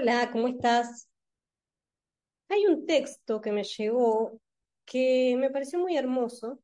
Hola, 0.00 0.30
¿cómo 0.30 0.46
estás? 0.46 1.08
Hay 2.48 2.66
un 2.66 2.86
texto 2.86 3.40
que 3.40 3.50
me 3.50 3.64
llegó 3.64 4.40
que 4.84 5.34
me 5.36 5.50
pareció 5.50 5.80
muy 5.80 5.96
hermoso, 5.96 6.60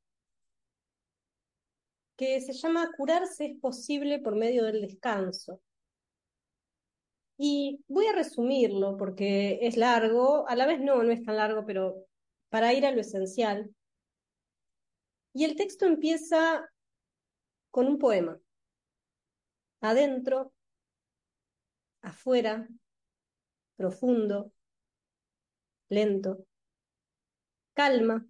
que 2.17 2.41
se 2.41 2.53
llama 2.53 2.93
Curarse 2.97 3.47
es 3.47 3.59
posible 3.59 4.21
por 4.21 4.37
medio 4.37 4.63
del 4.63 4.83
descanso. 4.83 5.61
Y 7.37 7.81
voy 7.89 8.07
a 8.07 8.13
resumirlo 8.13 8.97
porque 8.97 9.59
es 9.63 9.77
largo, 9.77 10.49
a 10.49 10.55
la 10.55 10.67
vez 10.67 10.81
no, 10.81 11.03
no 11.03 11.11
es 11.11 11.25
tan 11.25 11.37
largo, 11.37 11.67
pero 11.67 12.07
para 12.51 12.73
ir 12.73 12.87
a 12.87 12.93
lo 12.93 13.01
esencial. 13.01 13.75
Y 15.33 15.43
el 15.43 15.57
texto 15.57 15.87
empieza 15.87 16.71
con 17.73 17.89
un 17.89 17.99
poema. 17.99 18.39
Adentro, 19.81 20.53
afuera, 22.01 22.69
profundo, 23.77 24.53
lento, 25.89 26.47
calma, 27.75 28.27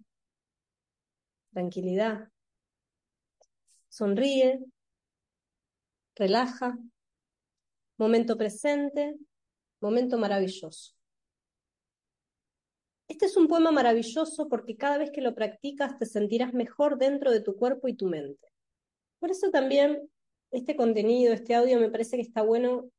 tranquilidad. 1.51 2.29
Sonríe, 3.89 4.59
relaja, 6.15 6.77
momento 7.97 8.37
presente, 8.37 9.15
momento 9.79 10.17
maravilloso. 10.17 10.93
Este 13.07 13.27
es 13.27 13.37
un 13.37 13.47
poema 13.47 13.71
maravilloso 13.71 14.49
porque 14.49 14.75
cada 14.75 14.97
vez 14.97 15.11
que 15.11 15.21
lo 15.21 15.35
practicas 15.35 15.97
te 15.97 16.05
sentirás 16.05 16.53
mejor 16.53 16.97
dentro 16.97 17.31
de 17.31 17.41
tu 17.41 17.55
cuerpo 17.55 17.87
y 17.87 17.95
tu 17.95 18.07
mente. 18.07 18.47
Por 19.19 19.31
eso 19.31 19.51
también 19.51 20.09
este 20.51 20.75
contenido, 20.75 21.33
este 21.33 21.55
audio 21.55 21.79
me 21.79 21.89
parece 21.89 22.17
que 22.17 22.23
está 22.23 22.41
bueno 22.41 22.89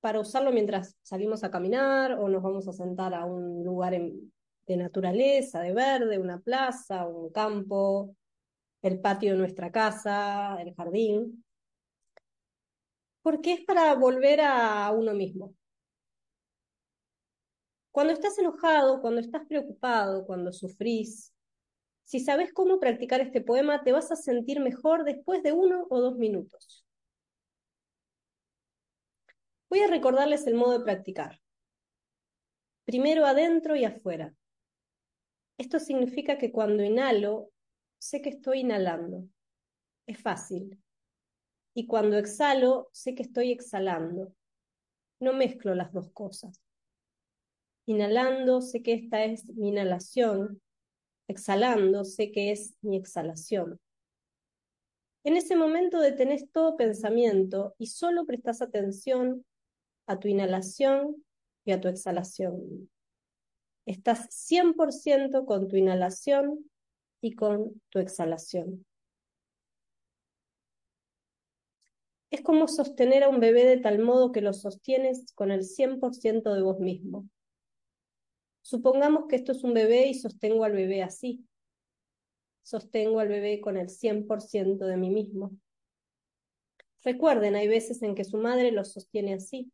para 0.00 0.20
usarlo 0.20 0.52
mientras 0.52 0.96
salimos 1.02 1.44
a 1.44 1.50
caminar 1.50 2.12
o 2.12 2.28
nos 2.28 2.42
vamos 2.42 2.68
a 2.68 2.72
sentar 2.72 3.14
a 3.14 3.24
un 3.24 3.64
lugar 3.64 3.92
de 3.92 4.76
naturaleza, 4.76 5.60
de 5.60 5.72
verde, 5.72 6.18
una 6.18 6.40
plaza, 6.40 7.06
un 7.06 7.30
campo, 7.30 8.14
el 8.82 9.00
patio 9.00 9.32
de 9.32 9.38
nuestra 9.38 9.72
casa, 9.72 10.56
el 10.60 10.74
jardín, 10.74 11.44
porque 13.22 13.52
es 13.54 13.60
para 13.64 13.94
volver 13.94 14.40
a 14.40 14.90
uno 14.92 15.12
mismo. 15.14 15.54
Cuando 17.90 18.12
estás 18.12 18.38
enojado, 18.38 19.00
cuando 19.00 19.20
estás 19.20 19.44
preocupado, 19.46 20.24
cuando 20.24 20.52
sufrís, 20.52 21.32
si 22.04 22.20
sabes 22.20 22.52
cómo 22.54 22.80
practicar 22.80 23.20
este 23.20 23.40
poema, 23.40 23.82
te 23.82 23.92
vas 23.92 24.10
a 24.12 24.16
sentir 24.16 24.60
mejor 24.60 25.04
después 25.04 25.42
de 25.42 25.52
uno 25.52 25.86
o 25.90 26.00
dos 26.00 26.16
minutos. 26.16 26.87
Voy 29.70 29.80
a 29.80 29.86
recordarles 29.86 30.46
el 30.46 30.54
modo 30.54 30.78
de 30.78 30.84
practicar. 30.84 31.40
Primero 32.84 33.26
adentro 33.26 33.76
y 33.76 33.84
afuera. 33.84 34.34
Esto 35.58 35.78
significa 35.78 36.38
que 36.38 36.50
cuando 36.52 36.82
inhalo, 36.82 37.50
sé 37.98 38.22
que 38.22 38.30
estoy 38.30 38.60
inhalando. 38.60 39.28
Es 40.06 40.22
fácil. 40.22 40.82
Y 41.74 41.86
cuando 41.86 42.16
exhalo, 42.16 42.88
sé 42.92 43.14
que 43.14 43.22
estoy 43.22 43.52
exhalando. 43.52 44.32
No 45.20 45.34
mezclo 45.34 45.74
las 45.74 45.92
dos 45.92 46.10
cosas. 46.12 46.62
Inhalando, 47.86 48.62
sé 48.62 48.82
que 48.82 48.94
esta 48.94 49.24
es 49.24 49.48
mi 49.54 49.68
inhalación. 49.68 50.62
Exhalando, 51.28 52.04
sé 52.04 52.32
que 52.32 52.52
es 52.52 52.74
mi 52.80 52.96
exhalación. 52.96 53.78
En 55.24 55.36
ese 55.36 55.56
momento 55.56 56.00
detenés 56.00 56.50
todo 56.52 56.76
pensamiento 56.76 57.74
y 57.76 57.88
solo 57.88 58.24
prestas 58.24 58.62
atención 58.62 59.44
a 60.08 60.18
tu 60.18 60.26
inhalación 60.26 61.24
y 61.64 61.72
a 61.72 61.80
tu 61.80 61.88
exhalación. 61.88 62.90
Estás 63.86 64.28
100% 64.30 65.44
con 65.46 65.68
tu 65.68 65.76
inhalación 65.76 66.68
y 67.20 67.34
con 67.34 67.80
tu 67.90 67.98
exhalación. 67.98 68.84
Es 72.30 72.42
como 72.42 72.68
sostener 72.68 73.22
a 73.22 73.28
un 73.28 73.40
bebé 73.40 73.64
de 73.64 73.78
tal 73.78 73.98
modo 73.98 74.32
que 74.32 74.40
lo 74.40 74.52
sostienes 74.52 75.32
con 75.34 75.50
el 75.50 75.62
100% 75.64 76.54
de 76.54 76.62
vos 76.62 76.80
mismo. 76.80 77.28
Supongamos 78.62 79.26
que 79.28 79.36
esto 79.36 79.52
es 79.52 79.64
un 79.64 79.72
bebé 79.72 80.08
y 80.08 80.14
sostengo 80.14 80.64
al 80.64 80.72
bebé 80.72 81.02
así. 81.02 81.46
Sostengo 82.62 83.20
al 83.20 83.28
bebé 83.28 83.60
con 83.60 83.76
el 83.76 83.88
100% 83.88 84.86
de 84.86 84.96
mí 84.96 85.10
mismo. 85.10 85.52
Recuerden, 87.02 87.56
hay 87.56 87.68
veces 87.68 88.02
en 88.02 88.14
que 88.14 88.24
su 88.24 88.36
madre 88.36 88.72
lo 88.72 88.84
sostiene 88.84 89.34
así. 89.34 89.72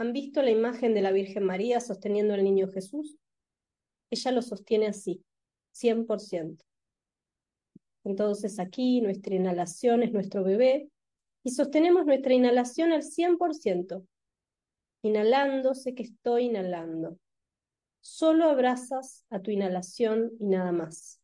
¿Han 0.00 0.14
visto 0.14 0.40
la 0.40 0.50
imagen 0.50 0.94
de 0.94 1.02
la 1.02 1.12
Virgen 1.12 1.44
María 1.44 1.78
sosteniendo 1.78 2.32
al 2.32 2.42
niño 2.42 2.68
Jesús? 2.68 3.18
Ella 4.08 4.32
lo 4.32 4.40
sostiene 4.40 4.86
así, 4.86 5.22
100%. 5.72 6.64
Entonces 8.04 8.58
aquí 8.58 9.02
nuestra 9.02 9.34
inhalación 9.34 10.02
es 10.02 10.10
nuestro 10.10 10.42
bebé 10.42 10.88
y 11.44 11.50
sostenemos 11.50 12.06
nuestra 12.06 12.32
inhalación 12.32 12.92
al 12.92 13.02
100%. 13.02 14.06
Inhalando, 15.02 15.74
sé 15.74 15.94
que 15.94 16.04
estoy 16.04 16.46
inhalando. 16.46 17.18
Solo 18.00 18.46
abrazas 18.46 19.26
a 19.28 19.42
tu 19.42 19.50
inhalación 19.50 20.32
y 20.40 20.46
nada 20.46 20.72
más. 20.72 21.20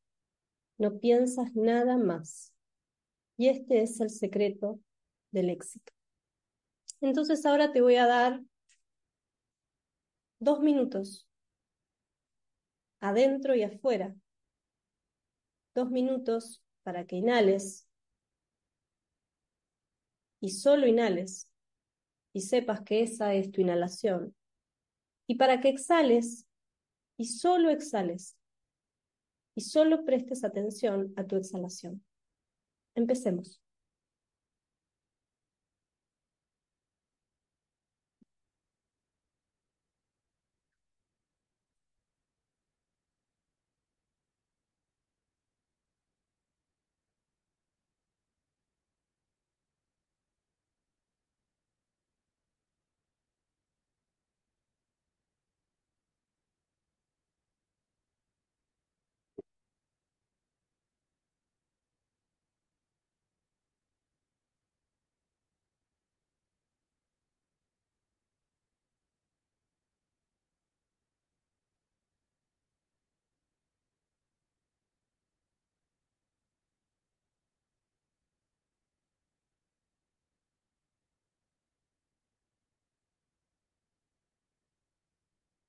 No 0.76 0.98
piensas 0.98 1.54
nada 1.54 1.97
más. 1.97 2.53
Y 3.38 3.48
este 3.48 3.81
es 3.81 3.98
el 4.00 4.10
secreto 4.10 4.81
del 5.31 5.48
éxito. 5.48 5.94
Entonces 7.00 7.47
ahora 7.47 7.72
te 7.72 7.81
voy 7.81 7.97
a 7.97 8.06
dar 8.06 8.43
dos 10.39 10.61
minutos, 10.61 11.29
adentro 13.01 13.55
y 13.55 13.63
afuera. 13.63 14.15
Dos 15.75 15.91
minutos 15.91 16.63
para 16.83 17.07
que 17.07 17.17
inhales 17.17 17.87
y 20.41 20.51
solo 20.51 20.87
inhales 20.87 21.51
y 22.33 22.43
sepas 22.43 22.83
que 22.83 23.03
esa 23.03 23.35
es 23.35 23.51
tu 23.51 23.61
inhalación. 23.61 24.35
Y 25.27 25.37
para 25.37 25.61
que 25.61 25.69
exhales 25.69 26.47
y 27.17 27.27
solo 27.27 27.71
exhales 27.71 28.37
y 29.55 29.63
solo 29.63 30.05
prestes 30.05 30.45
atención 30.45 31.13
a 31.17 31.27
tu 31.27 31.37
exhalación. 31.37 32.05
Empecemos. 32.95 33.61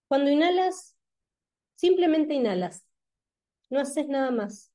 Cuando 0.08 0.32
inhalas, 0.32 0.96
simplemente 1.76 2.34
inhalas. 2.34 2.86
No 3.70 3.80
haces 3.80 4.08
nada 4.08 4.32
más. 4.32 4.72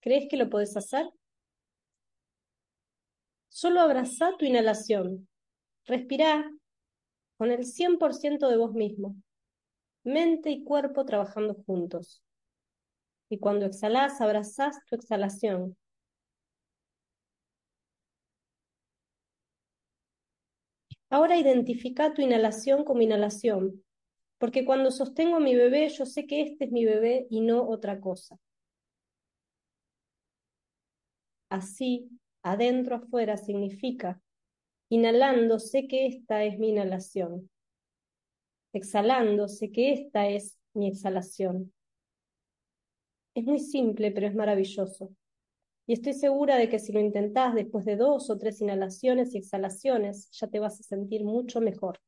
¿Crees 0.00 0.28
que 0.28 0.36
lo 0.36 0.50
podés 0.50 0.76
hacer? 0.76 1.06
Solo 3.48 3.80
abraza 3.80 4.32
tu 4.38 4.44
inhalación. 4.44 5.28
Respirá 5.86 6.50
con 7.38 7.50
el 7.50 7.64
100% 7.64 8.48
de 8.48 8.56
vos 8.56 8.74
mismo. 8.74 9.16
Mente 10.02 10.50
y 10.50 10.64
cuerpo 10.64 11.06
trabajando 11.06 11.54
juntos. 11.66 12.22
Y 13.30 13.38
cuando 13.38 13.64
exhalás, 13.64 14.20
abrazás 14.20 14.84
tu 14.86 14.96
exhalación. 14.96 15.76
Ahora 21.14 21.36
identifica 21.36 22.12
tu 22.12 22.22
inhalación 22.22 22.82
como 22.82 23.00
inhalación, 23.00 23.84
porque 24.38 24.64
cuando 24.64 24.90
sostengo 24.90 25.36
a 25.36 25.40
mi 25.40 25.54
bebé, 25.54 25.88
yo 25.88 26.06
sé 26.06 26.26
que 26.26 26.42
este 26.42 26.64
es 26.64 26.72
mi 26.72 26.84
bebé 26.84 27.28
y 27.30 27.40
no 27.40 27.68
otra 27.68 28.00
cosa. 28.00 28.36
Así, 31.48 32.10
adentro, 32.42 32.96
afuera, 32.96 33.36
significa 33.36 34.20
Inhalando, 34.88 35.60
sé 35.60 35.86
que 35.86 36.06
esta 36.06 36.42
es 36.42 36.58
mi 36.58 36.70
inhalación. 36.70 37.48
Exhalando, 38.72 39.46
sé 39.46 39.70
que 39.70 39.92
esta 39.92 40.26
es 40.26 40.58
mi 40.72 40.88
exhalación. 40.88 41.72
Es 43.36 43.44
muy 43.44 43.60
simple, 43.60 44.10
pero 44.10 44.26
es 44.26 44.34
maravilloso. 44.34 45.14
Y 45.86 45.92
estoy 45.92 46.14
segura 46.14 46.56
de 46.56 46.68
que 46.68 46.78
si 46.78 46.92
lo 46.92 47.00
intentás 47.00 47.54
después 47.54 47.84
de 47.84 47.96
dos 47.96 48.30
o 48.30 48.38
tres 48.38 48.60
inhalaciones 48.60 49.34
y 49.34 49.38
exhalaciones, 49.38 50.30
ya 50.32 50.48
te 50.48 50.58
vas 50.58 50.80
a 50.80 50.82
sentir 50.82 51.24
mucho 51.24 51.60
mejor. 51.60 52.00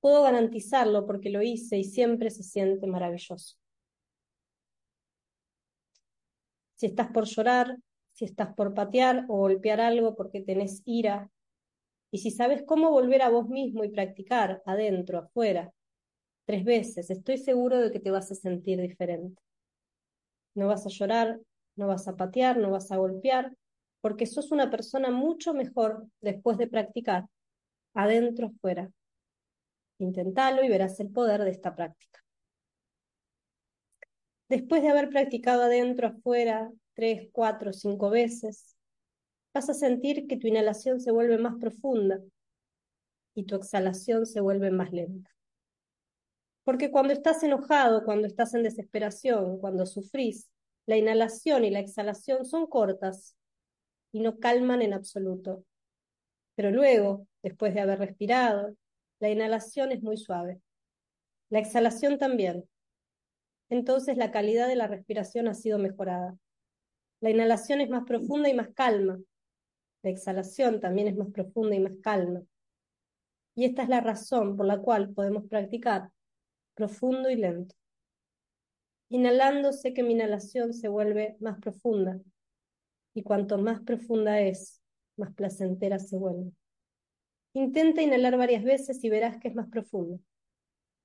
Puedo 0.00 0.22
garantizarlo 0.22 1.06
porque 1.06 1.30
lo 1.30 1.42
hice 1.42 1.78
y 1.78 1.84
siempre 1.84 2.30
se 2.30 2.42
siente 2.42 2.86
maravilloso. 2.86 3.56
Si 6.76 6.86
estás 6.86 7.10
por 7.10 7.24
llorar, 7.26 7.76
si 8.12 8.24
estás 8.24 8.54
por 8.54 8.74
patear 8.74 9.26
o 9.28 9.38
golpear 9.38 9.80
algo 9.80 10.14
porque 10.14 10.40
tenés 10.40 10.82
ira, 10.84 11.30
y 12.10 12.18
si 12.18 12.30
sabes 12.30 12.62
cómo 12.64 12.90
volver 12.90 13.22
a 13.22 13.28
vos 13.28 13.48
mismo 13.48 13.82
y 13.84 13.88
practicar 13.88 14.62
adentro, 14.66 15.18
afuera, 15.18 15.72
tres 16.46 16.64
veces, 16.64 17.10
estoy 17.10 17.38
seguro 17.38 17.80
de 17.80 17.90
que 17.90 18.00
te 18.00 18.10
vas 18.10 18.30
a 18.30 18.34
sentir 18.34 18.80
diferente. 18.80 19.42
No 20.54 20.68
vas 20.68 20.86
a 20.86 20.90
llorar, 20.90 21.40
no 21.76 21.86
vas 21.86 22.08
a 22.08 22.16
patear, 22.16 22.56
no 22.56 22.70
vas 22.70 22.90
a 22.92 22.96
golpear, 22.96 23.52
porque 24.00 24.26
sos 24.26 24.52
una 24.52 24.70
persona 24.70 25.10
mucho 25.10 25.54
mejor 25.54 26.06
después 26.20 26.58
de 26.58 26.68
practicar 26.68 27.26
adentro, 27.94 28.48
afuera. 28.48 28.90
Intentalo 29.98 30.64
y 30.64 30.68
verás 30.68 30.98
el 31.00 31.10
poder 31.10 31.42
de 31.42 31.50
esta 31.50 31.74
práctica. 31.74 32.20
Después 34.48 34.82
de 34.82 34.88
haber 34.88 35.08
practicado 35.08 35.62
adentro, 35.62 36.08
afuera, 36.08 36.70
tres, 36.94 37.28
cuatro, 37.32 37.72
cinco 37.72 38.10
veces, 38.10 38.76
vas 39.54 39.70
a 39.70 39.74
sentir 39.74 40.26
que 40.26 40.36
tu 40.36 40.48
inhalación 40.48 41.00
se 41.00 41.12
vuelve 41.12 41.38
más 41.38 41.54
profunda 41.58 42.20
y 43.34 43.44
tu 43.44 43.56
exhalación 43.56 44.26
se 44.26 44.40
vuelve 44.40 44.70
más 44.70 44.92
lenta. 44.92 45.30
Porque 46.64 46.90
cuando 46.90 47.12
estás 47.12 47.42
enojado, 47.42 48.04
cuando 48.04 48.26
estás 48.26 48.54
en 48.54 48.62
desesperación, 48.62 49.58
cuando 49.58 49.86
sufrís, 49.86 50.50
la 50.86 50.96
inhalación 50.96 51.64
y 51.64 51.70
la 51.70 51.80
exhalación 51.80 52.44
son 52.44 52.66
cortas 52.66 53.36
y 54.12 54.20
no 54.20 54.38
calman 54.38 54.82
en 54.82 54.92
absoluto. 54.92 55.64
Pero 56.54 56.70
luego, 56.70 57.26
después 57.42 57.74
de 57.74 57.80
haber 57.80 57.98
respirado, 57.98 58.76
la 59.18 59.30
inhalación 59.30 59.92
es 59.92 60.02
muy 60.02 60.16
suave. 60.16 60.60
La 61.50 61.58
exhalación 61.58 62.18
también. 62.18 62.68
Entonces 63.70 64.16
la 64.16 64.30
calidad 64.30 64.68
de 64.68 64.76
la 64.76 64.86
respiración 64.86 65.48
ha 65.48 65.54
sido 65.54 65.78
mejorada. 65.78 66.36
La 67.20 67.30
inhalación 67.30 67.80
es 67.80 67.88
más 67.88 68.04
profunda 68.04 68.48
y 68.48 68.54
más 68.54 68.68
calma. 68.74 69.18
La 70.02 70.10
exhalación 70.10 70.80
también 70.80 71.08
es 71.08 71.16
más 71.16 71.30
profunda 71.30 71.74
y 71.74 71.80
más 71.80 71.94
calma. 72.02 72.42
Y 73.54 73.64
esta 73.64 73.82
es 73.82 73.88
la 73.88 74.00
razón 74.00 74.56
por 74.56 74.66
la 74.66 74.78
cual 74.78 75.14
podemos 75.14 75.44
practicar 75.48 76.10
profundo 76.74 77.30
y 77.30 77.36
lento. 77.36 77.74
Inhalando 79.10 79.72
sé 79.72 79.94
que 79.94 80.02
mi 80.02 80.12
inhalación 80.12 80.72
se 80.72 80.88
vuelve 80.88 81.36
más 81.40 81.58
profunda 81.60 82.20
y 83.14 83.22
cuanto 83.22 83.58
más 83.58 83.80
profunda 83.80 84.40
es, 84.40 84.82
más 85.16 85.32
placentera 85.34 85.98
se 85.98 86.16
vuelve. 86.16 86.52
Intenta 87.52 88.02
inhalar 88.02 88.36
varias 88.36 88.64
veces 88.64 89.02
y 89.04 89.10
verás 89.10 89.38
que 89.38 89.48
es 89.48 89.54
más 89.54 89.68
profunda. 89.68 90.18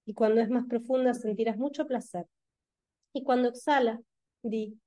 Y 0.06 0.14
cuando 0.16 0.42
es 0.42 0.50
más 0.50 0.66
profunda 0.66 1.14
sentirás 1.14 1.58
mucho 1.58 1.86
placer. 1.86 2.26
Y 3.14 3.24
cuando 3.24 3.50
exhala, 3.50 4.02
di, 4.42 4.80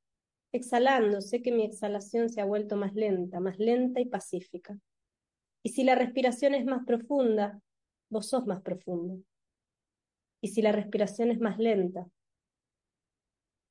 exhalando, 0.53 1.21
sé 1.21 1.43
que 1.43 1.53
mi 1.53 1.65
exhalación 1.65 2.29
se 2.29 2.41
ha 2.41 2.45
vuelto 2.45 2.77
más 2.77 2.95
lenta, 2.95 3.39
más 3.39 3.59
lenta 3.59 4.01
y 4.01 4.07
pacífica. 4.07 4.77
Y 5.63 5.71
si 5.71 5.85
la 5.85 5.95
respiración 5.95 6.55
es 6.55 6.65
más 6.65 6.85
profunda, 6.85 7.61
vos 8.11 8.27
sos 8.27 8.47
más 8.47 8.63
profundo. 8.63 9.23
Y 10.41 10.49
si 10.49 10.61
la 10.61 10.73
respiración 10.73 11.31
es 11.31 11.39
más 11.39 11.59
lenta, 11.59 12.09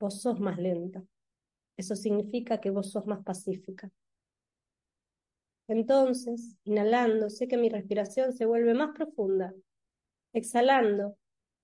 vos 0.02 0.20
sos 0.22 0.38
más 0.40 0.58
lenta. 0.58 1.02
Eso 1.76 1.96
significa 1.96 2.60
que 2.60 2.70
vos 2.70 2.92
sos 2.92 3.06
más 3.06 3.24
pacífica. 3.24 3.90
Entonces, 5.68 6.56
inhalando, 6.64 7.28
sé 7.30 7.48
que 7.48 7.56
mi 7.56 7.68
respiración 7.68 8.32
se 8.32 8.44
vuelve 8.46 8.74
más 8.74 8.90
profunda. 8.94 9.52
Exhalando, 10.34 11.16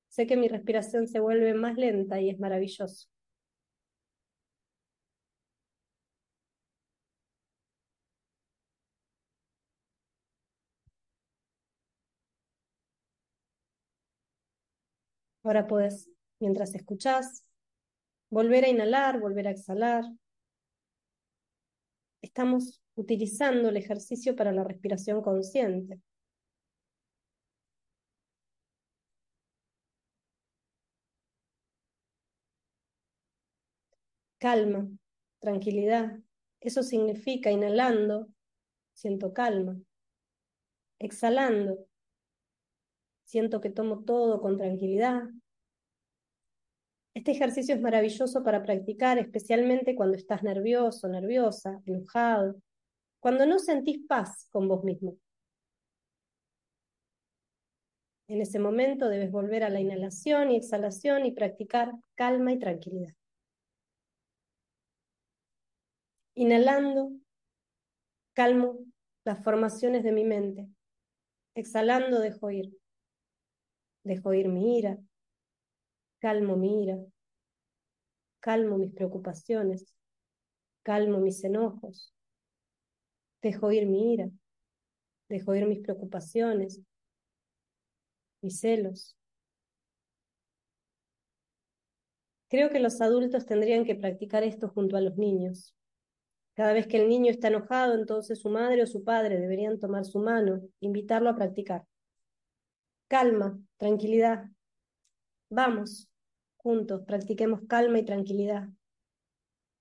sé 0.09 0.27
que 0.27 0.37
mi 0.37 0.49
respiración 0.49 1.09
se 1.09 1.21
vuelve 1.21 1.55
más 1.55 1.77
lenta 1.77 2.21
y 2.21 2.31
es 2.31 2.41
maravilloso. 2.41 3.09
Ahora 15.43 15.67
puedes, 15.67 16.09
mientras 16.41 16.75
escuchás, 16.77 17.43
volver 18.31 18.65
a 18.65 18.69
inhalar, 18.69 19.21
volver 19.21 19.49
a 19.49 19.51
exhalar. 19.51 20.05
Estamos 22.23 22.81
utilizando 22.95 23.69
el 23.71 23.77
ejercicio 23.77 24.37
para 24.37 24.53
la 24.53 24.63
respiración 24.63 25.21
consciente. 25.23 26.01
Calma, 34.39 34.89
tranquilidad. 35.41 36.19
Eso 36.61 36.83
significa 36.83 37.51
inhalando, 37.51 38.29
siento 38.95 39.33
calma. 39.33 39.81
Exhalando, 41.01 41.87
siento 43.25 43.61
que 43.61 43.71
tomo 43.71 44.05
todo 44.05 44.41
con 44.41 44.57
tranquilidad. 44.57 45.23
Este 47.19 47.33
ejercicio 47.33 47.75
es 47.75 47.81
maravilloso 47.81 48.45
para 48.45 48.63
practicar, 48.63 49.19
especialmente 49.19 49.97
cuando 49.97 50.17
estás 50.17 50.45
nervioso, 50.45 51.09
nerviosa, 51.09 51.83
enojado, 51.85 52.63
cuando 53.19 53.45
no 53.45 53.59
sentís 53.59 54.07
paz 54.07 54.47
con 54.53 54.69
vos 54.69 54.85
mismo. 54.85 55.17
En 58.29 58.41
ese 58.41 58.61
momento 58.61 59.09
debes 59.09 59.33
volver 59.33 59.65
a 59.65 59.69
la 59.69 59.81
inhalación 59.81 60.53
y 60.53 60.59
exhalación 60.59 61.27
y 61.27 61.33
practicar 61.33 61.91
calma 62.15 62.53
y 62.53 62.61
tranquilidad. 62.61 63.13
Inhalando, 66.37 67.11
calmo 68.33 68.79
las 69.25 69.43
formaciones 69.43 70.05
de 70.05 70.13
mi 70.13 70.23
mente. 70.23 70.69
Exhalando, 71.57 72.21
dejo 72.21 72.53
ir. 72.53 72.79
Dejo 74.05 74.33
ir 74.35 74.49
mi 74.49 74.79
ira. 74.79 74.99
Calmo 76.21 76.57
mi 76.57 76.83
ira. 76.85 76.99
Calmo 78.41 78.79
mis 78.79 78.93
preocupaciones. 78.93 79.95
Calmo 80.83 81.19
mis 81.21 81.43
enojos. 81.45 82.13
Dejo 83.43 83.71
ir 83.73 83.87
mi 83.87 84.15
ira, 84.15 84.31
dejo 85.29 85.55
ir 85.55 85.67
mis 85.67 85.81
preocupaciones, 85.81 86.81
mis 88.43 88.59
celos. 88.61 89.17
Creo 92.49 92.71
que 92.71 92.81
los 92.81 93.01
adultos 93.01 93.47
tendrían 93.47 93.85
que 93.85 93.95
practicar 93.95 94.43
esto 94.43 94.69
junto 94.69 94.97
a 94.97 95.01
los 95.01 95.17
niños. 95.17 95.75
Cada 96.55 96.73
vez 96.73 96.89
que 96.89 96.97
el 96.97 97.09
niño 97.09 97.31
está 97.31 97.49
enojado, 97.49 97.95
entonces 97.95 98.41
su 98.41 98.49
madre 98.49 98.83
o 98.83 98.87
su 98.87 99.05
padre 99.05 99.39
deberían 99.39 99.79
tomar 99.79 100.05
su 100.05 100.19
mano, 100.19 100.61
invitarlo 100.81 101.31
a 101.31 101.37
practicar. 101.37 101.85
Calma, 103.07 103.59
tranquilidad. 103.77 104.47
Vamos, 105.51 106.09
juntos, 106.57 107.03
practiquemos 107.07 107.61
calma 107.69 107.99
y 107.99 108.05
tranquilidad. 108.05 108.69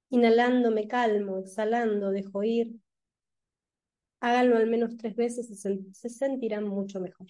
Inhalando 0.10 0.72
me 0.72 0.88
calmo, 0.88 1.38
exhalando 1.38 2.12
dejo 2.12 2.44
ir, 2.44 2.80
Háganlo 4.20 4.58
al 4.58 4.68
menos 4.68 4.98
tres 4.98 5.16
veces 5.16 5.50
y 5.50 5.56
se 5.94 6.10
sentirán 6.10 6.68
mucho 6.68 7.00
mejor. 7.00 7.28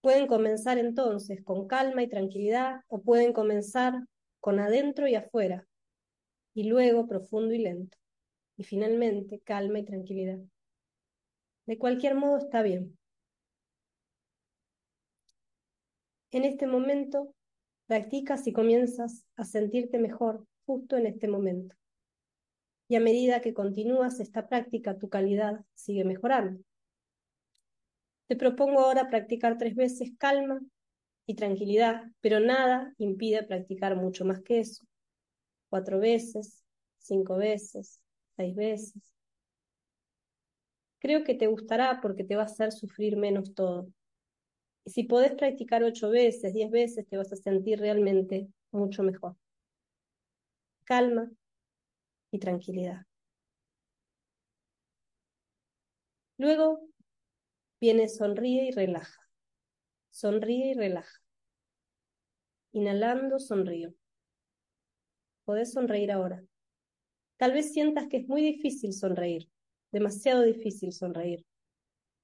Pueden 0.00 0.26
comenzar 0.26 0.78
entonces 0.78 1.42
con 1.44 1.66
calma 1.66 2.02
y 2.02 2.08
tranquilidad 2.08 2.80
o 2.88 3.02
pueden 3.02 3.32
comenzar 3.32 3.94
con 4.40 4.60
adentro 4.60 5.08
y 5.08 5.14
afuera 5.14 5.66
y 6.54 6.64
luego 6.64 7.06
profundo 7.06 7.54
y 7.54 7.58
lento 7.58 7.98
y 8.56 8.64
finalmente 8.64 9.40
calma 9.40 9.80
y 9.80 9.84
tranquilidad. 9.84 10.38
De 11.66 11.78
cualquier 11.78 12.16
modo 12.16 12.38
está 12.38 12.62
bien. 12.62 12.97
En 16.30 16.44
este 16.44 16.66
momento, 16.66 17.34
practicas 17.86 18.46
y 18.46 18.52
comienzas 18.52 19.24
a 19.36 19.44
sentirte 19.44 19.98
mejor 19.98 20.46
justo 20.66 20.96
en 20.96 21.06
este 21.06 21.28
momento 21.28 21.74
y 22.88 22.96
a 22.96 23.00
medida 23.00 23.40
que 23.40 23.54
continúas 23.54 24.18
esta 24.18 24.48
práctica, 24.48 24.98
tu 24.98 25.08
calidad 25.08 25.60
sigue 25.74 26.04
mejorando. 26.04 26.60
Te 28.26 28.36
propongo 28.36 28.80
ahora 28.80 29.08
practicar 29.08 29.58
tres 29.58 29.74
veces 29.74 30.12
calma 30.18 30.60
y 31.26 31.34
tranquilidad, 31.34 32.04
pero 32.20 32.40
nada 32.40 32.94
impide 32.98 33.42
practicar 33.42 33.96
mucho 33.96 34.24
más 34.24 34.40
que 34.42 34.60
eso. 34.60 34.84
Cuatro 35.68 35.98
veces, 35.98 36.64
cinco 36.98 37.36
veces, 37.36 38.00
seis 38.36 38.54
veces. 38.54 39.02
Creo 41.00 41.24
que 41.24 41.34
te 41.34 41.46
gustará 41.46 42.00
porque 42.00 42.24
te 42.24 42.36
va 42.36 42.42
a 42.42 42.46
hacer 42.46 42.72
sufrir 42.72 43.16
menos 43.16 43.54
todo. 43.54 43.88
Y 44.88 44.90
si 44.90 45.02
podés 45.02 45.32
practicar 45.32 45.82
ocho 45.82 46.08
veces, 46.08 46.54
diez 46.54 46.70
veces, 46.70 47.06
te 47.06 47.18
vas 47.18 47.30
a 47.30 47.36
sentir 47.36 47.78
realmente 47.78 48.48
mucho 48.70 49.02
mejor. 49.02 49.36
Calma 50.84 51.30
y 52.30 52.38
tranquilidad. 52.38 53.04
Luego 56.38 56.80
viene 57.78 58.08
sonríe 58.08 58.68
y 58.68 58.70
relaja. 58.70 59.20
Sonríe 60.08 60.70
y 60.70 60.74
relaja. 60.74 61.20
Inhalando, 62.72 63.38
sonrío. 63.38 63.92
Podés 65.44 65.74
sonreír 65.74 66.12
ahora. 66.12 66.42
Tal 67.36 67.52
vez 67.52 67.74
sientas 67.74 68.06
que 68.08 68.16
es 68.16 68.26
muy 68.26 68.40
difícil 68.40 68.94
sonreír, 68.94 69.50
demasiado 69.92 70.44
difícil 70.44 70.94
sonreír. 70.94 71.44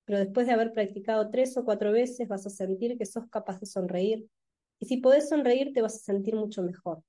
Pero 0.04 0.18
después 0.18 0.46
de 0.46 0.52
haber 0.52 0.73
practicado 0.73 1.30
tres 1.30 1.56
o 1.56 1.64
cuatro 1.64 1.92
veces 1.92 2.28
vas 2.28 2.46
a 2.46 2.50
sentir 2.50 2.99
que 2.99 3.06
sos 3.06 3.28
capaz 3.30 3.61
de 3.61 3.66
sonreír. 3.66 4.26
Y 4.78 4.87
si 4.87 4.99
podés 4.99 5.28
sonreír 5.28 5.73
te 5.73 5.82
vas 5.82 5.96
a 5.96 5.99
sentir 5.99 6.34
mucho 6.34 6.62
mejor. 6.62 7.02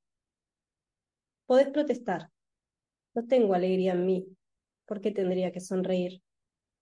Podés 1.45 1.69
protestar. 1.69 2.29
No 3.13 3.25
tengo 3.27 3.53
alegría 3.53 3.93
en 3.93 4.05
mí. 4.05 4.27
¿Por 4.85 5.01
qué 5.01 5.11
tendría 5.11 5.51
que 5.51 5.61
sonreír? 5.61 6.21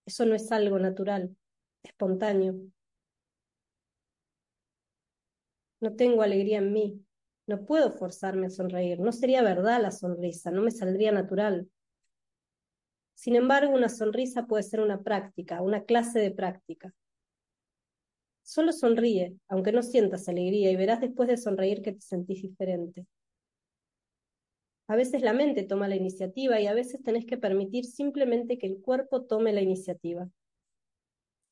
Eso 0.06 0.26
no 0.26 0.34
es 0.34 0.52
algo 0.52 0.78
natural, 0.78 1.36
espontáneo. 1.82 2.56
No 5.80 5.94
tengo 5.96 6.22
alegría 6.22 6.58
en 6.58 6.72
mí. 6.72 7.04
No 7.46 7.66
puedo 7.66 7.92
forzarme 7.92 8.46
a 8.46 8.50
sonreír. 8.50 9.00
No 9.00 9.12
sería 9.12 9.42
verdad 9.42 9.82
la 9.82 9.90
sonrisa, 9.90 10.50
no 10.50 10.62
me 10.62 10.70
saldría 10.70 11.12
natural. 11.12 11.68
Sin 13.14 13.36
embargo, 13.36 13.72
una 13.72 13.88
sonrisa 13.88 14.46
puede 14.46 14.62
ser 14.62 14.80
una 14.80 15.02
práctica, 15.02 15.62
una 15.62 15.84
clase 15.84 16.18
de 16.20 16.30
práctica. 16.30 16.94
Solo 18.42 18.72
sonríe, 18.72 19.36
aunque 19.48 19.72
no 19.72 19.82
sientas 19.82 20.28
alegría, 20.28 20.70
y 20.70 20.76
verás 20.76 21.00
después 21.00 21.28
de 21.28 21.36
sonreír 21.36 21.82
que 21.82 21.92
te 21.92 22.00
sentís 22.00 22.42
diferente. 22.42 23.06
A 24.86 24.96
veces 24.96 25.22
la 25.22 25.32
mente 25.32 25.62
toma 25.62 25.88
la 25.88 25.96
iniciativa 25.96 26.60
y 26.60 26.66
a 26.66 26.74
veces 26.74 27.02
tenés 27.02 27.24
que 27.24 27.38
permitir 27.38 27.86
simplemente 27.86 28.58
que 28.58 28.66
el 28.66 28.82
cuerpo 28.82 29.22
tome 29.24 29.52
la 29.52 29.62
iniciativa. 29.62 30.28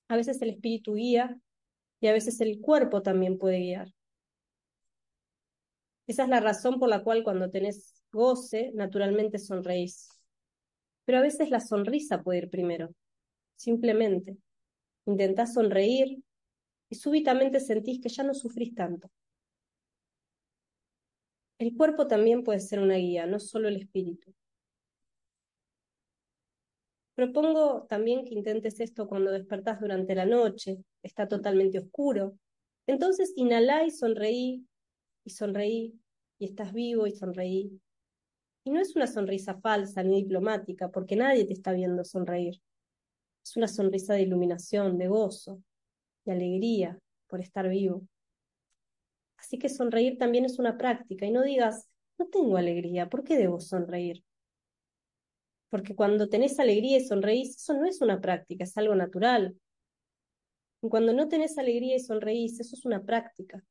A 0.09 0.16
veces 0.16 0.42
el 0.42 0.50
espíritu 0.50 0.95
guía 0.95 1.40
y 2.00 2.09
a 2.09 2.12
veces 2.12 2.40
el 2.42 2.61
cuerpo 2.61 3.02
también 3.02 3.38
puede 3.38 3.61
guiar. 3.61 3.88
Esa 6.07 6.25
es 6.25 6.28
la 6.28 6.40
razón 6.40 6.78
por 6.78 6.88
la 6.90 7.02
cual 7.02 7.25
cuando 7.25 7.50
tenés 7.50 8.02
goce, 8.12 8.71
naturalmente 8.75 9.38
sonreís. 9.38 10.22
Pero 11.04 11.18
a 11.18 11.23
veces 11.23 11.50
la 11.50 11.61
sonrisa 11.61 12.23
puede 12.23 12.40
ir 12.40 12.50
primero. 12.50 12.90
Simplemente 13.56 14.37
intentás 15.06 15.54
sonreír 15.54 16.23
y 16.88 16.94
súbitamente 16.94 17.61
sentís 17.61 18.00
que 18.00 18.09
ya 18.09 18.23
no 18.23 18.35
sufrís 18.35 18.75
tanto. 18.75 19.11
El 21.59 21.76
cuerpo 21.76 22.06
también 22.06 22.42
puede 22.42 22.61
ser 22.61 22.80
una 22.80 22.97
guía, 22.97 23.26
no 23.26 23.38
solo 23.38 23.68
el 23.68 23.76
espíritu. 23.76 24.35
Propongo 27.14 27.87
también 27.88 28.25
que 28.25 28.35
intentes 28.35 28.80
esto 28.80 29.06
cuando 29.06 29.30
despertás 29.30 29.80
durante 29.80 30.14
la 30.14 30.26
noche, 30.26 30.82
está 31.02 31.28
totalmente 31.28 31.78
oscuro. 31.78 32.38
Entonces 32.87 33.32
inhalá 33.37 33.85
y 33.85 33.90
sonreí, 33.90 34.66
y 35.25 35.30
sonreí, 35.30 35.94
y 36.38 36.47
estás 36.47 36.73
vivo 36.73 37.06
y 37.06 37.12
sonreí. 37.12 37.80
Y 38.64 38.71
no 38.71 38.81
es 38.81 38.95
una 38.95 39.07
sonrisa 39.07 39.61
falsa 39.61 40.02
ni 40.02 40.23
diplomática, 40.23 40.90
porque 40.90 41.16
nadie 41.16 41.45
te 41.45 41.52
está 41.52 41.73
viendo 41.73 42.04
sonreír. 42.04 42.61
Es 43.45 43.57
una 43.57 43.69
sonrisa 43.69 44.14
de 44.14 44.23
iluminación, 44.23 44.99
de 44.99 45.09
gozo, 45.09 45.62
de 46.25 46.33
alegría 46.33 46.99
por 47.26 47.40
estar 47.40 47.69
vivo. 47.69 48.07
Así 49.37 49.59
que 49.59 49.69
sonreír 49.69 50.19
también 50.19 50.45
es 50.45 50.59
una 50.61 50.78
práctica 50.78 51.26
y 51.26 51.33
no 51.33 51.42
digas, 51.42 51.88
no 52.19 52.26
tengo 52.26 52.57
alegría, 52.57 53.09
¿por 53.09 53.25
qué 53.25 53.37
debo 53.37 53.59
sonreír? 53.61 54.23
Porque 55.69 55.97
cuando 55.97 56.28
tenés 56.28 56.61
alegría 56.61 56.99
y 56.99 57.04
sonreís, 57.04 57.57
eso 57.57 57.75
no 57.75 57.87
es 57.87 58.00
una 58.00 58.21
práctica, 58.21 58.64
es 58.64 58.76
algo 58.76 58.95
natural. 58.95 59.57
Y 60.83 60.88
cuando 60.88 61.12
no 61.12 61.28
tenés 61.28 61.59
alegría 61.59 61.97
y 61.97 62.00
sonreís, 62.00 62.61
eso 62.61 62.76
es 62.76 62.85
una 62.85 63.02
práctica. 63.02 63.64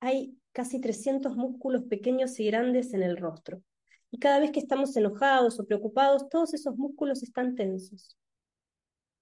Hay 0.00 0.36
casi 0.52 0.80
300 0.80 1.36
músculos 1.36 1.84
pequeños 1.84 2.38
y 2.38 2.46
grandes 2.46 2.94
en 2.94 3.02
el 3.02 3.16
rostro. 3.16 3.62
Y 4.10 4.18
cada 4.18 4.38
vez 4.38 4.50
que 4.50 4.60
estamos 4.60 4.94
enojados 4.96 5.58
o 5.58 5.64
preocupados, 5.64 6.28
todos 6.28 6.52
esos 6.54 6.76
músculos 6.76 7.22
están 7.22 7.54
tensos. 7.54 8.18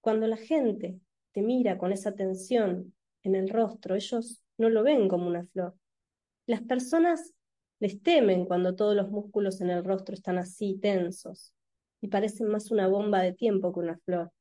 Cuando 0.01 0.27
la 0.27 0.37
gente 0.37 0.99
te 1.31 1.41
mira 1.41 1.77
con 1.77 1.93
esa 1.93 2.13
tensión 2.13 2.93
en 3.23 3.35
el 3.35 3.49
rostro, 3.49 3.95
ellos 3.95 4.41
no 4.57 4.69
lo 4.69 4.83
ven 4.83 5.07
como 5.07 5.27
una 5.27 5.45
flor. 5.45 5.75
Las 6.45 6.61
personas 6.61 7.33
les 7.79 8.01
temen 8.01 8.45
cuando 8.45 8.75
todos 8.75 8.95
los 8.95 9.09
músculos 9.09 9.61
en 9.61 9.69
el 9.69 9.83
rostro 9.83 10.13
están 10.13 10.37
así 10.37 10.77
tensos 10.81 11.53
y 12.01 12.09
parecen 12.09 12.47
más 12.47 12.71
una 12.71 12.87
bomba 12.87 13.21
de 13.21 13.31
tiempo 13.33 13.71
que 13.73 13.79
una 13.79 13.97
flor. 13.99 14.31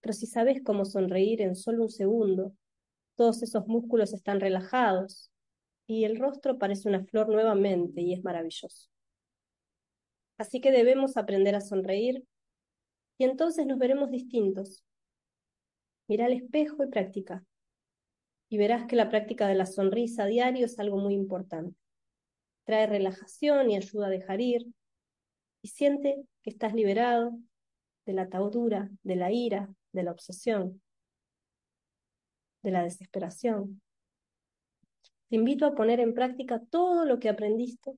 Pero 0.00 0.14
si 0.14 0.26
sabes 0.26 0.62
cómo 0.64 0.84
sonreír 0.84 1.42
en 1.42 1.54
solo 1.54 1.82
un 1.82 1.90
segundo, 1.90 2.54
todos 3.16 3.42
esos 3.42 3.66
músculos 3.66 4.14
están 4.14 4.40
relajados 4.40 5.30
y 5.88 6.04
el 6.04 6.18
rostro 6.18 6.58
parece 6.58 6.88
una 6.88 7.02
flor 7.02 7.28
nuevamente 7.30 8.02
y 8.02 8.12
es 8.12 8.22
maravilloso. 8.22 8.88
Así 10.36 10.60
que 10.60 10.70
debemos 10.70 11.16
aprender 11.16 11.56
a 11.56 11.62
sonreír 11.62 12.24
y 13.16 13.24
entonces 13.24 13.66
nos 13.66 13.78
veremos 13.78 14.10
distintos. 14.10 14.84
Mira 16.06 16.26
al 16.26 16.34
espejo 16.34 16.84
y 16.84 16.88
practica. 16.88 17.42
Y 18.50 18.58
verás 18.58 18.86
que 18.86 18.96
la 18.96 19.08
práctica 19.08 19.48
de 19.48 19.54
la 19.54 19.66
sonrisa 19.66 20.24
a 20.24 20.26
diario 20.26 20.66
es 20.66 20.78
algo 20.78 20.98
muy 20.98 21.14
importante. 21.14 21.76
Trae 22.64 22.86
relajación 22.86 23.70
y 23.70 23.76
ayuda 23.76 24.06
a 24.06 24.10
dejar 24.10 24.40
ir. 24.40 24.66
Y 25.62 25.68
siente 25.68 26.16
que 26.42 26.50
estás 26.50 26.74
liberado 26.74 27.32
de 28.06 28.12
la 28.12 28.22
atadura, 28.22 28.90
de 29.02 29.16
la 29.16 29.32
ira, 29.32 29.74
de 29.92 30.02
la 30.02 30.12
obsesión, 30.12 30.80
de 32.62 32.70
la 32.70 32.82
desesperación. 32.82 33.82
Te 35.28 35.36
invito 35.36 35.66
a 35.66 35.74
poner 35.74 36.00
en 36.00 36.14
práctica 36.14 36.62
todo 36.70 37.04
lo 37.04 37.18
que 37.18 37.28
aprendiste 37.28 37.92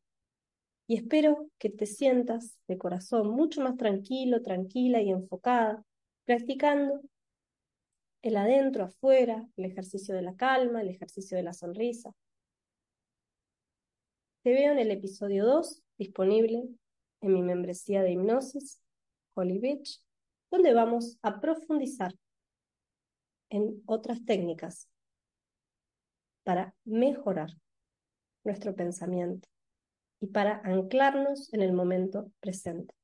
y 0.88 0.96
espero 0.96 1.49
que 1.58 1.70
te 1.70 1.87
sientas 1.87 2.58
de 2.66 2.76
corazón 2.76 3.30
mucho 3.30 3.60
más 3.60 3.76
tranquilo, 3.76 4.42
tranquila 4.42 5.00
y 5.00 5.10
enfocada, 5.10 5.84
practicando 6.25 7.00
el 8.22 8.37
adentro, 8.37 8.84
afuera, 8.84 9.46
el 9.56 9.64
ejercicio 9.66 10.14
de 10.14 10.22
la 10.22 10.34
calma, 10.34 10.82
el 10.82 10.88
ejercicio 10.88 11.37
de 11.37 11.44
la 11.44 11.52
sonrisa. 11.52 12.10
Te 14.42 14.52
veo 14.52 14.72
en 14.72 14.80
el 14.80 14.90
episodio 14.90 15.44
2, 15.44 15.82
disponible 15.99 16.64
en 17.20 17.32
mi 17.32 17.42
membresía 17.42 18.02
de 18.02 18.10
hipnosis, 18.10 18.80
Holy 19.34 19.58
Beach, 19.58 20.00
donde 20.50 20.75
vamos 20.75 21.18
a 21.22 21.40
profundizar 21.40 22.12
en 23.50 23.82
otras 23.87 24.25
técnicas 24.25 24.88
para 26.44 26.75
mejorar 26.85 27.50
nuestro 28.44 28.75
pensamiento 28.75 29.49
y 30.20 30.28
para 30.28 30.61
anclarnos 30.64 31.52
en 31.52 31.62
el 31.62 31.73
momento 31.73 32.30
presente. 32.40 32.94